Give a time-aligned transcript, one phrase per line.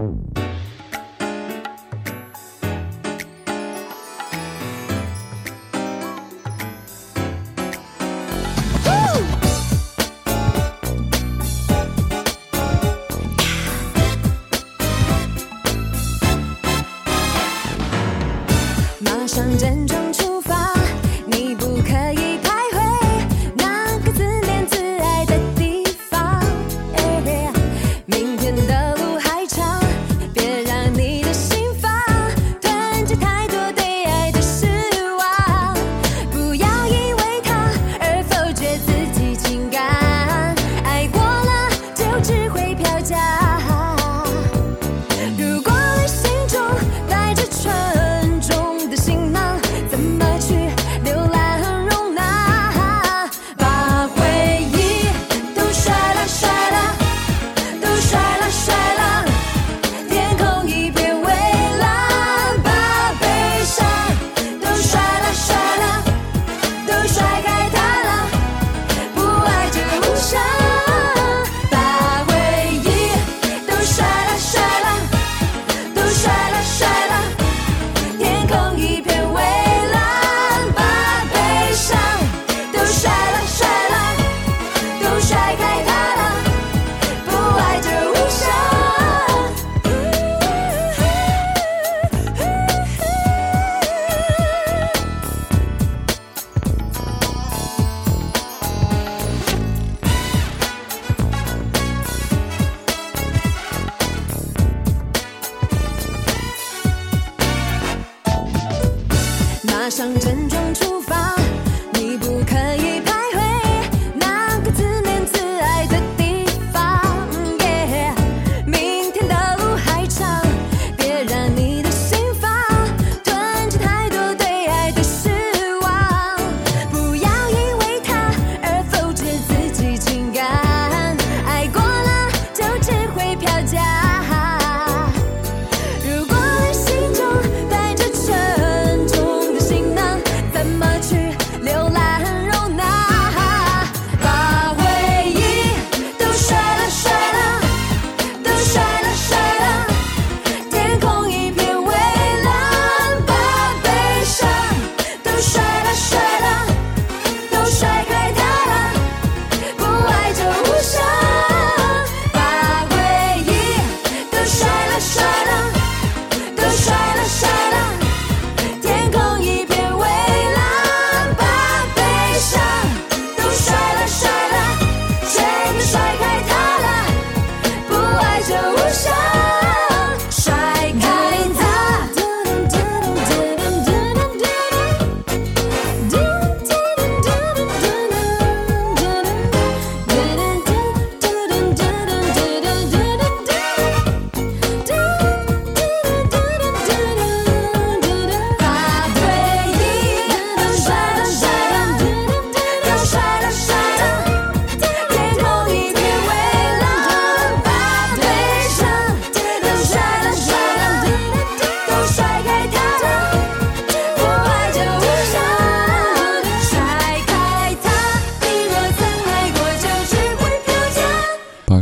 [0.00, 0.59] Thank you.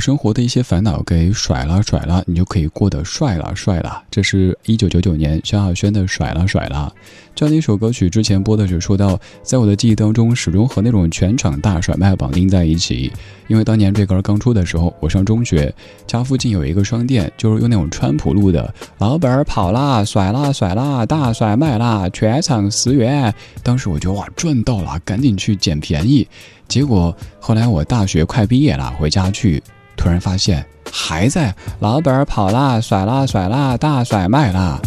[0.09, 4.03] 生活的一些烦恼给甩了甩了，你就可以过得帅了帅了。
[4.11, 6.91] 这是一九九九年萧亚轩的《甩了甩了》
[7.35, 8.09] 这样的一首歌曲。
[8.09, 13.13] 之前播的时候说到，在我的记忆当中，始终和那种全场大甩卖绑定在一起。
[13.49, 15.71] 因为当年这歌刚出的时候，我上中学，
[16.07, 23.31] 家附近有一个商店，就是用那种川普路的，老板跑啦，甩啦甩啦，大甩卖啦，全场十元。
[23.63, 26.27] 当时我就哇赚到了，赶紧去捡便宜。
[26.67, 29.63] 结果后来我大学快毕业了，回家去。
[29.99, 34.81] 突然发现还在，老板跑啦，甩啦甩啦，大甩卖啦。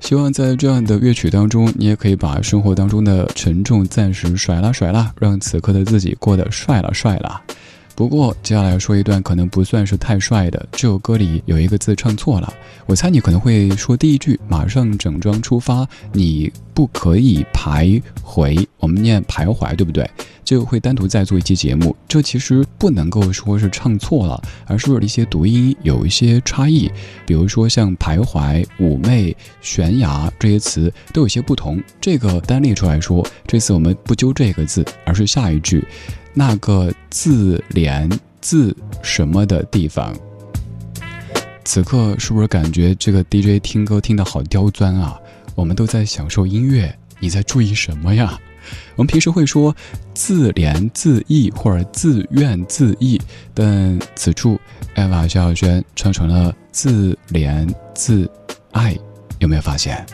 [0.00, 7.40] 希望在这样的乐曲当中，你也可以把生活当中的沉重暂时甩啦甩啦，让此刻的自己过得帅啦帅啦。
[7.96, 12.52] 不过接下来说一段可能不算是太帅的，这首歌里有一个字唱错了。
[12.86, 20.08] 我猜你可能会说第一句“马上整装出发”，你不可以徘徊，我们念徘徊，对不对？
[20.44, 21.94] 就会单独再做一期节目。
[22.08, 26.90] 这其实不能够说是唱错了，而是一些读音有一些差异。
[27.24, 31.80] 比如说像徘徊、妩媚、悬崖这些词都有些不同。
[32.00, 35.82] 这个单列出来说，这次我们不揪这个字，而是下一句。
[36.34, 38.10] 那个自怜
[38.40, 40.14] 自什么的地方，
[41.64, 45.18] 此刻是不是感觉这个 DJ 听歌听得好刁钻啊？
[45.54, 48.38] 我们都在享受音乐，你在注意什么呀？
[48.96, 49.74] 我们平时会说
[50.14, 53.18] 自怜自艾或者自怨自艾，
[53.54, 54.58] 但此处
[54.94, 58.28] 艾娃萧亚轩唱成了自怜自
[58.72, 58.98] 爱，
[59.38, 60.04] 有没有发现？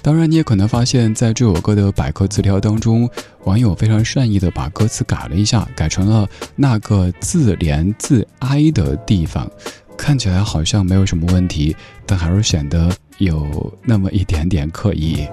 [0.00, 3.08] 当然，你也可能发现，在这首歌的百科词条当中，
[3.44, 9.50] 网友非常善意的把歌词改了一下，改成了那个自怜自哀的地方，
[9.96, 15.26] 看起来好像没有什么问题，但还是显得有那么一点点刻意。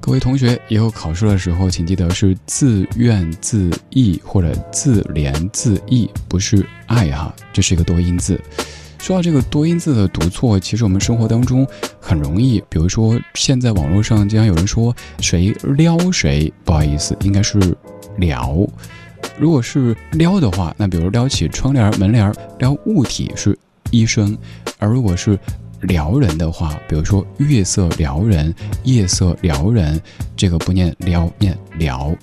[0.00, 8.40] 各位同学，以后考试的时候，请记得是自怨自艾或者自怜自艾，不是爱哈，这是一个多音字。
[8.98, 11.66] 说到这个多音字的读错，其实我们生活当中
[12.00, 12.62] 很容易。
[12.68, 17.58] 比如说，现在网络上经常有人说谁撩谁，不好意思，应该是
[18.18, 18.66] 撩。
[19.38, 23.56] 如果是撩的话，那比如撩起窗帘、门帘，撩物体是
[23.90, 24.36] 一声；
[24.78, 25.38] 而如果是
[25.82, 30.00] 撩人的话，比如说月色撩人、夜色撩人，
[30.36, 32.14] 这个不念撩，念撩。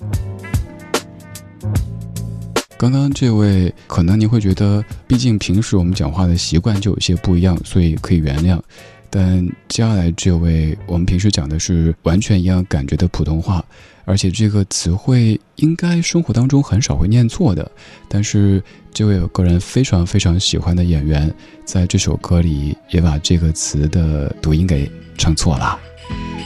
[2.78, 8.60] 刚刚这位可能您会觉得，毕竟平时我们讲话的习惯就有些不一样，所以可以原谅。
[9.08, 13.64] 但接下来这位，我们平时讲的是完全一样感觉的普通话，
[14.04, 17.70] 而且这个词汇应该生活当中很少会念错的。
[18.10, 18.62] 但是
[18.92, 21.32] 这位我个人非常非常喜欢的演员，
[21.64, 25.78] 在这首歌里也把这个词的读音给唱错了。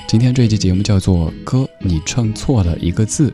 [0.07, 3.31] 今天这一期节目叫做《歌，你唱错了一个字》。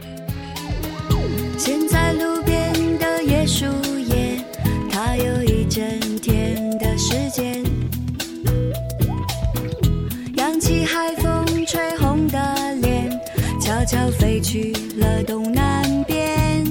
[14.46, 16.64] 去了东南边。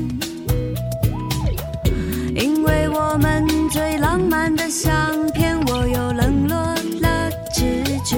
[2.33, 6.55] 因为我们最浪漫的相片，我又冷落
[7.01, 8.15] 了直觉。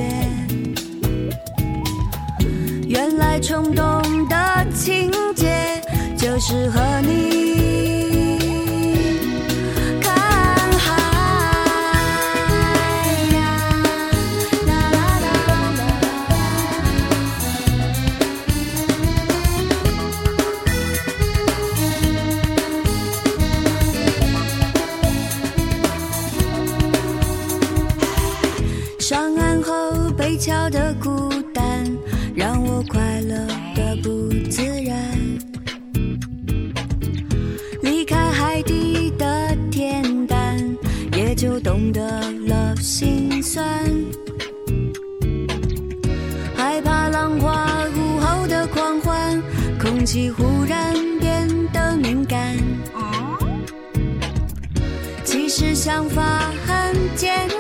[2.88, 3.84] 原来冲动
[4.30, 5.82] 的情节，
[6.16, 7.37] 就是和你。
[30.38, 31.84] 桥的孤单
[32.36, 33.36] 让我快乐
[33.76, 34.96] 的不自然，
[37.82, 39.26] 离开海底的
[39.72, 40.78] 恬淡，
[41.14, 43.66] 也就懂得了心酸。
[46.56, 49.42] 害怕浪花午后的狂欢，
[49.80, 52.56] 空气忽然变得敏感。
[55.24, 57.57] 其实想法很简单，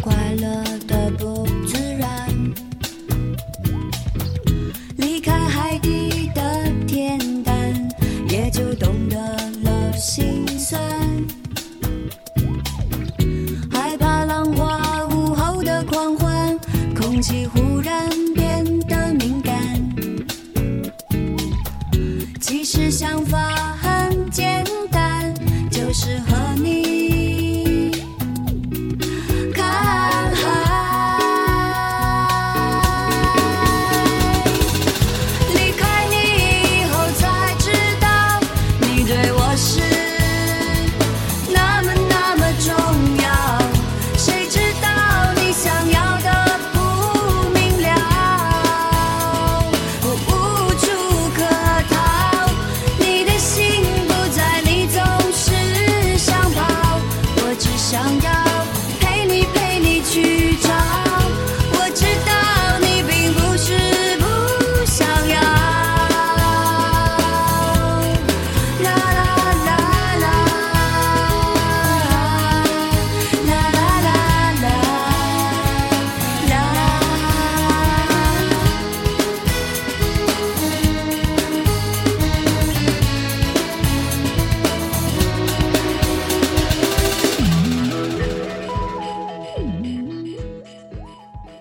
[0.00, 1.49] 快乐的不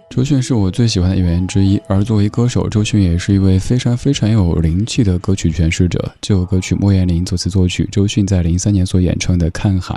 [0.10, 6.14] 周迅是我最喜欢的演员之一，而作为歌手，周迅也是一位非常非常有灵气的歌曲诠释者。
[6.20, 9.94] 这首歌曲莫言林作词作曲，周迅在零三年所演唱的《看海》。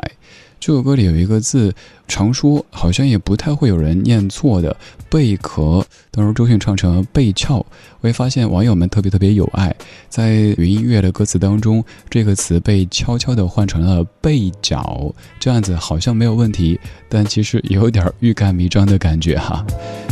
[0.61, 1.75] 这首歌里有一个字，
[2.07, 4.77] 常说好像也不太会有人念错的
[5.09, 7.65] “贝壳”，当时周迅唱成了“贝壳”。
[8.03, 9.73] 我会发现网友们特别特别有爱，
[10.09, 16.79] 在云音乐的歌词当中，这个词被悄悄地换成了“贝角”，这样子好像没有问题，
[17.09, 19.65] 但其实有点欲盖弥彰的感觉哈。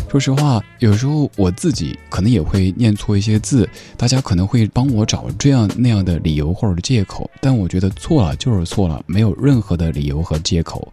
[0.08, 10.92] 说实话，有时候我自己可能也会念错一些字，大家可能会帮我找这样那样的理由或者借口，但我觉得错了就是错了，没有任何的理由和借口。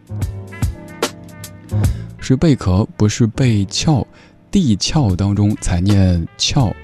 [2.20, 4.04] 是贝壳，不是被壳，
[4.50, 6.74] 地壳当中才念壳。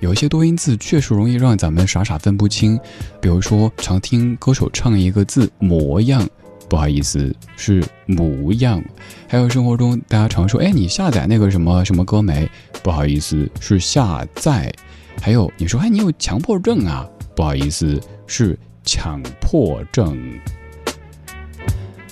[0.00, 2.78] 有一些多音字确实容易让咱们傻傻分不清，
[3.20, 6.26] 比如说常听歌手唱一个字“模样”。
[6.68, 8.82] 不好意思，是模样。
[9.28, 12.48] 还有生活中大家常说，哎，你下载那个什么什么歌没？
[12.82, 14.72] 不好意思，是下载。
[15.20, 17.06] 还有你说，哎，你有强迫症啊？
[17.36, 20.18] 不好意思，是强迫症。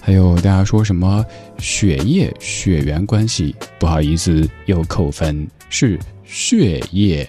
[0.01, 1.25] 还有大家说什么
[1.63, 3.55] 血液血缘关系？
[3.79, 7.27] 不好意思，又扣分，是血液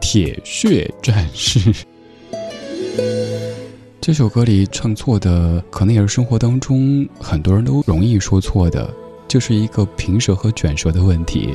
[0.00, 1.70] 铁血战士。
[4.00, 8.90] 这首歌里唱错的，可能也是生活当中很多人都容易说错的，
[9.28, 11.50] 就是一个平舌和卷舌的问题。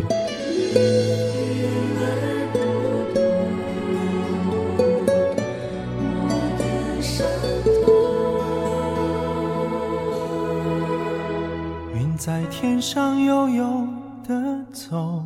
[12.91, 13.87] 上悠悠
[14.27, 15.23] 地走，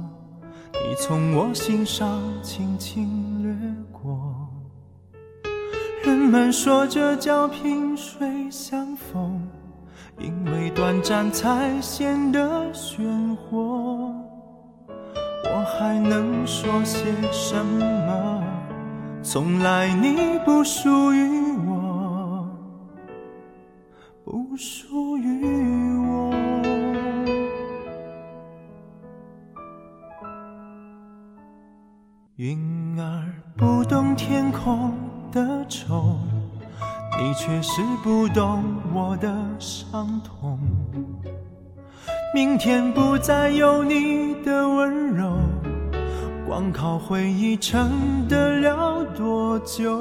[0.74, 3.56] 你从我心上轻轻掠
[3.90, 4.20] 过。
[6.04, 9.42] 人们说这叫萍水相逢，
[10.20, 14.14] 因为短暂才显得鲜活。
[15.46, 17.00] 我还能说些
[17.32, 18.44] 什么？
[19.22, 22.46] 从来你不属于我，
[24.26, 25.03] 不属
[32.38, 33.26] 云儿
[33.56, 34.92] 不懂天空
[35.32, 36.18] 的愁，
[37.20, 40.58] 你却是不懂我的伤痛。
[42.34, 45.38] 明天不再有你的温柔，
[46.48, 49.96] 光靠回忆撑得了多久？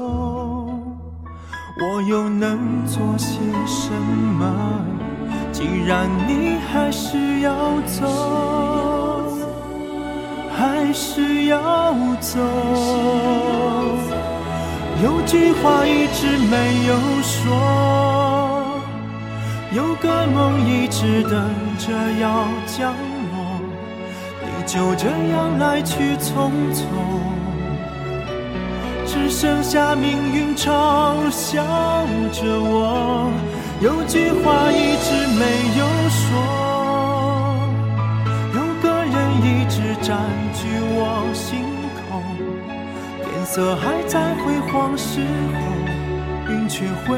[1.83, 3.93] 我又能做些什
[4.39, 4.51] 么？
[5.53, 8.07] 既然你还是要走，
[10.63, 12.39] 还是要走。
[15.03, 18.81] 有句话一直没有说，
[19.73, 21.91] 有个梦一直等着
[22.21, 22.95] 要降
[23.33, 23.59] 落，
[24.41, 26.81] 你就这样来去匆匆，
[29.05, 31.65] 只剩下命运嘲笑
[32.31, 33.33] 着我。
[33.81, 35.43] 有句话一直没
[35.77, 36.31] 有说，
[39.75, 40.21] 直占
[40.53, 41.65] 据我心
[41.97, 42.21] 口。
[43.25, 45.21] 天色还在辉煌时
[45.57, 47.17] 候，云却灰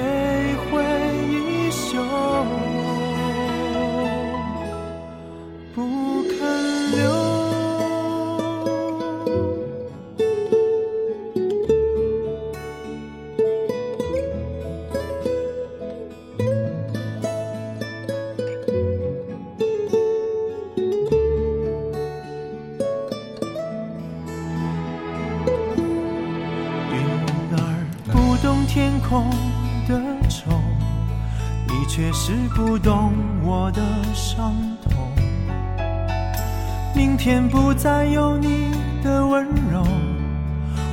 [37.84, 38.72] 再有你
[39.02, 39.84] 的温柔，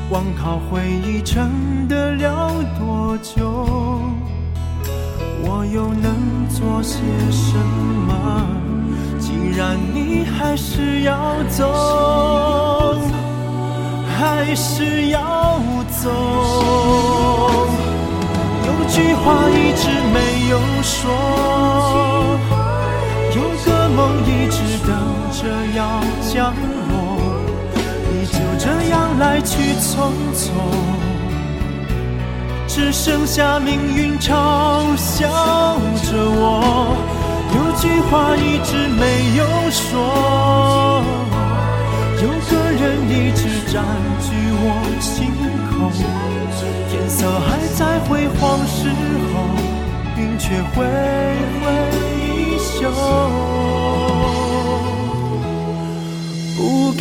[0.09, 4.01] 光靠回忆撑得了多久？
[5.41, 6.99] 我又能做些
[7.31, 7.57] 什
[8.07, 8.45] 么？
[9.21, 12.99] 既然你还是要走，
[14.19, 16.11] 还是要走。
[18.67, 21.09] 有句话一直没有说，
[29.21, 30.49] 来去匆匆。
[32.67, 35.27] 只剩下命运嘲笑
[36.07, 36.97] 着我，
[37.53, 39.03] 有句话一直没
[39.37, 41.03] 有说，
[42.23, 43.83] 有个人一直占
[44.25, 44.27] 据
[44.63, 44.65] 我
[44.99, 45.29] 心
[45.69, 45.71] 口，
[46.89, 47.47] 天色还
[47.77, 48.09] 在辉
[48.39, 48.89] 煌时
[49.31, 49.33] 候，
[50.17, 50.83] 云却挥
[51.59, 51.61] 挥
[52.25, 52.89] 衣袖，
[56.57, 56.59] 不
[56.93, 56.99] 肯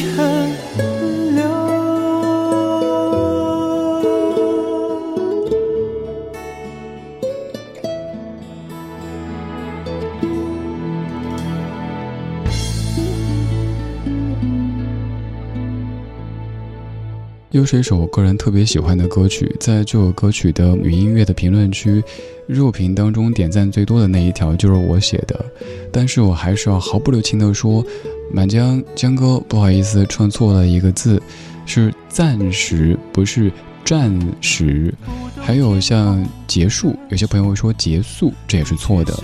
[17.60, 22.02] 又是一首我个人特别喜欢的歌曲，在这首歌曲的女音乐的评论区，
[22.46, 25.44] 热评当中点赞最多的那一条就是我写的，
[25.92, 27.84] 但是我还是要毫不留情地说，
[28.32, 31.22] 满江江哥不好意思唱错了一个字，
[31.66, 33.52] 是暂时不是
[33.84, 34.94] 暂时，
[35.36, 39.14] 还有像结束，有些朋友会说结束，这也是错的，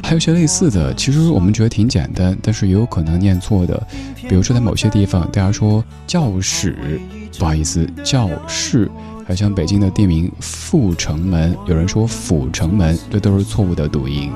[0.00, 3.84] 还有些类似的，其实我们觉得挺简单，但是也有可能念错的，
[4.28, 7.00] 比如说在某些地方大家说教室。
[7.40, 8.86] 不好意思，教室，
[9.24, 14.30] 还有像北京的地名阜成门，有人说阜成门，这都是错误的读音。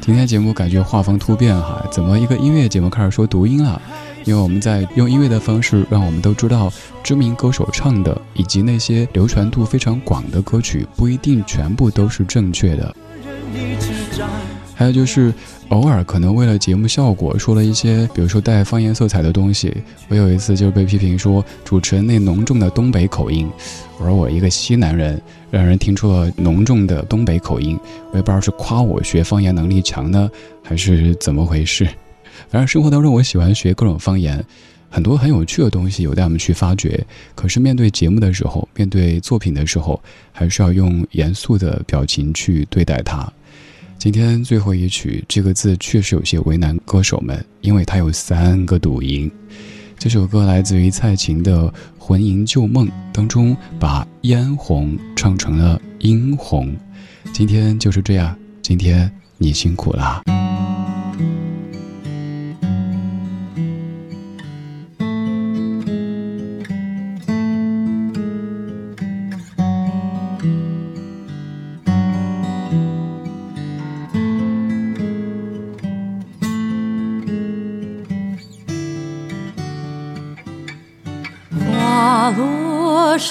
[0.00, 3.82] 今天节目感觉画风突变哈，怎么一个音乐节目开始说读音了？
[4.24, 12.94] 因为我们在用音乐的方式，让我们都知道知名歌手唱的，以及那些流传度非常广的歌曲，不一定全部都是正确的。
[14.82, 15.32] 还有就是。
[15.68, 19.74] 偶尔可能为了节目效果说了一些，比如说带方言色彩的东西。
[20.08, 23.48] 我有一次就是被批评说主持人那浓重的东北口音，
[23.98, 25.18] 而我一个西南人，
[25.50, 27.78] 让人听出了浓重的东北口音。
[28.10, 30.30] 我也不知道是夸我学方言能力强呢，
[30.62, 31.86] 还是怎么回事。
[32.50, 34.44] 反正生活当中我喜欢学各种方言，
[34.90, 37.02] 很多很有趣的东西有待我们去发掘。
[37.34, 39.98] 可是面对节目的时候，面对作品的时候，
[40.32, 43.32] 还是要用严肃的表情去对待它。
[44.02, 49.30] 今天最后一曲，这个字确实有些为难歌手们，因为它有三个读音。
[49.96, 56.76] 这首歌来自于蔡琴的《魂萦旧梦》当中，把嫣红唱成了殷红。
[57.32, 60.22] 今天就是这样，今天你辛苦了。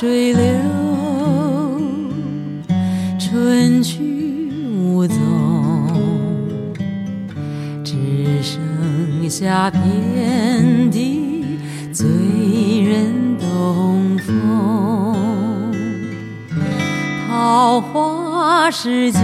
[0.01, 0.41] 水流，
[3.19, 5.15] 春去无踪，
[7.83, 7.93] 只
[8.41, 11.45] 剩下遍地
[11.93, 12.07] 醉
[12.81, 15.71] 人东风。
[17.27, 19.19] 桃花时节，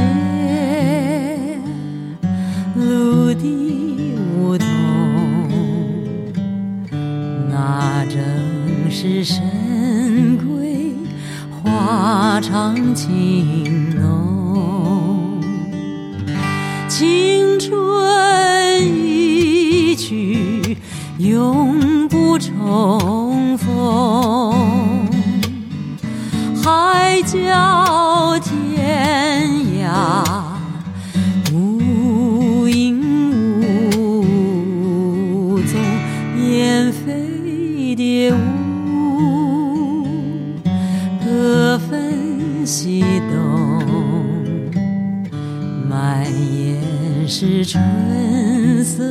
[47.78, 49.04] 春色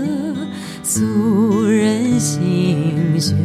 [0.83, 3.37] 诉人心胸，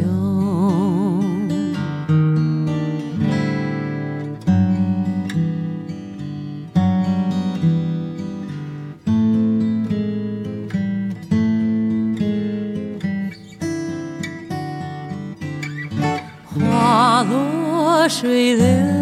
[16.44, 19.01] 花落水流。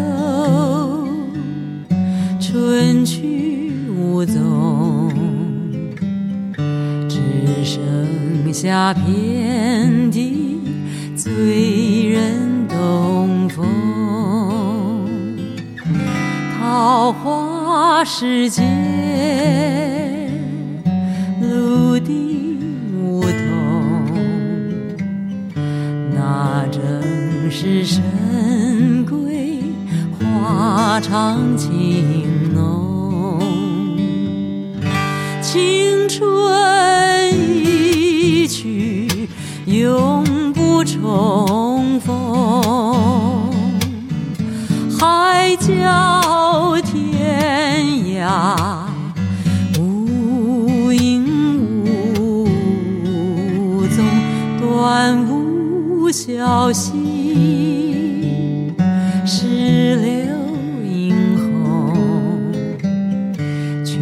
[8.91, 10.59] 剩下遍地
[11.15, 13.65] 醉人东风。
[16.59, 18.61] 桃花世界，
[21.41, 22.57] 陆地
[22.93, 23.31] 梧桐，
[26.13, 26.81] 那正
[27.49, 28.03] 是深
[29.05, 29.61] 闺
[30.19, 33.39] 花长情浓。
[35.41, 36.60] 青春
[56.11, 56.93] 小溪，
[59.25, 60.35] 石榴
[60.85, 61.93] 映红。
[63.85, 63.95] 却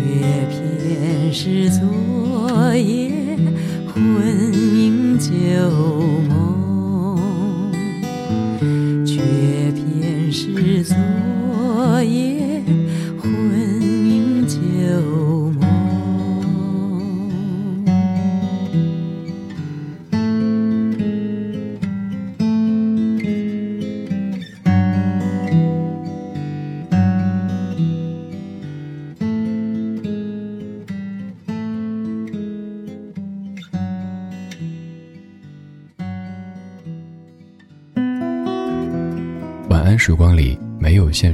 [0.50, 3.38] 偏是昨夜
[3.93, 5.30] 魂萦旧
[6.28, 7.72] 梦，
[9.06, 9.22] 却
[9.72, 10.98] 偏是昨